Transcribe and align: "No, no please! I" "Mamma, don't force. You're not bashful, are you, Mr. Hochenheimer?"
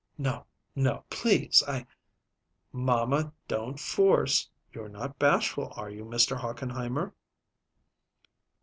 "No, 0.17 0.47
no 0.75 1.03
please! 1.11 1.61
I" 1.67 1.85
"Mamma, 2.87 3.33
don't 3.47 3.79
force. 3.79 4.49
You're 4.73 4.89
not 4.89 5.19
bashful, 5.19 5.73
are 5.75 5.91
you, 5.91 6.05
Mr. 6.05 6.35
Hochenheimer?" 6.37 7.13